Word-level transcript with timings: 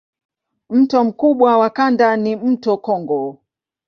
Mto 0.69 1.03
mkubwa 1.03 1.57
wa 1.57 1.69
kanda 1.69 2.17
ni 2.17 2.35
mto 2.35 2.77
Kongo. 2.77 3.39